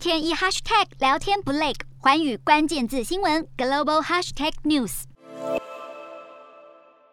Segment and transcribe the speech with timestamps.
[0.00, 5.02] 天一 hashtag 聊天不累，寰宇关键字新闻 global hashtag news。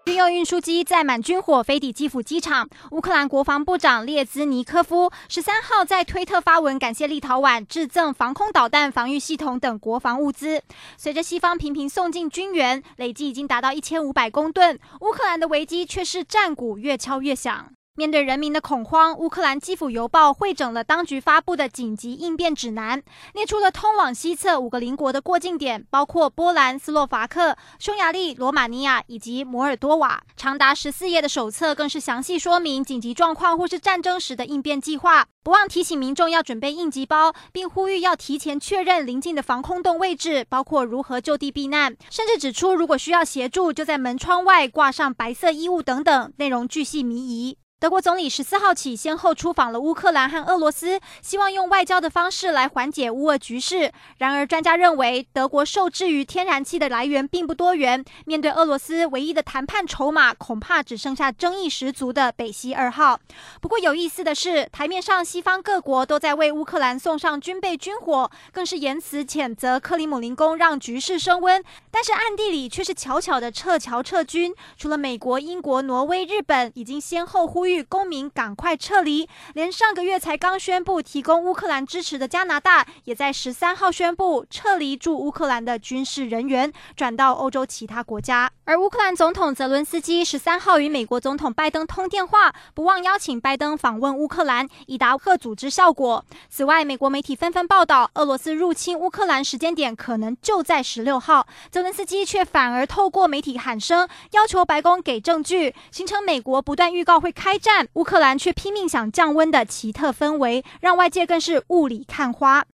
[0.05, 2.69] 军用运输机载满军火飞抵基辅机场。
[2.91, 10.63] 乌克兰国防部长列兹尼科夫十三号在推特发文感谢立陶宛致赠防空导弹防御系统等国防物资。
[10.95, 14.79] 随着西方频频送进军援，累计已经达到一千五百公吨。
[15.01, 17.73] 乌克兰的危机却是战鼓越敲越响。
[17.97, 23.01] 面对人民的恐慌，乌克兰基辅邮报汇整了当局发布的紧急应变指南，
[23.33, 30.21] 列出了通往西侧五个邻国的过境点，包括波兰、斯洛伐克、匈牙利、罗马尼亚以及摩尔多瓦。
[30.35, 47.57] 长达十四页的手册更是详细说明紧急状况或是战争时的应变计划，不忘提醒民众要准备应急包，并呼吁要提前确认邻近的防空洞位置，包括如何就地避难，甚至指出如果需要协助，就在门窗外挂上白色衣物等等，内容巨细靡遗。
[47.79, 53.91] 德国总理十四号起先后出访了乌克兰和俄罗斯，希望用外交的方式来缓解乌俄局势。
[54.17, 63.19] 然而，专家认为德国受制于天然气的来源并不多元，面对俄罗斯唯一的谈判筹码，恐怕只剩下争议十足的北溪二号。
[63.61, 74.51] 不过有意思的是，台面上西方各国都在为乌克兰送上军备军火，更是言辞谴责克里姆林宫让局势升温，但是暗地里却是悄悄的撤侨撤军。
[74.75, 77.66] 除了美国、英国、挪威、日本，已经先后呼吁。
[77.67, 88.49] 吁公民赶快撤离，连上个月才刚宣布提供乌克兰支持的加拿大，也在十三号宣布撤离驻乌克兰的军事人员，转到欧洲其他国家。
[88.65, 96.25] 而乌克兰总统泽伦斯基十三号与美国总统拜登通电话，不忘邀请拜登访问乌克兰，以达贺组织效果。
[96.49, 112.63] 此外，美国媒体纷纷报道，俄罗斯入侵乌克兰时间点可能就在十六号，泽伦斯基却反而透过媒体喊声，要求白宫给证据，形成美国不断预告会开开战，乌克兰却拼命想降温的奇特氛围，让外界更是雾里看花。